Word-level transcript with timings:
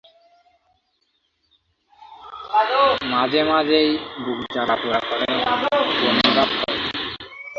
মাঝে 3.11 3.41
মাঝেই 3.43 3.89
বুক 4.23 4.39
জ্বালা 4.53 4.75
পুড়া 4.75 4.99
করে 5.09 5.25
বমি 5.99 6.29
ভাব 6.35 6.49
হয়। 6.51 6.77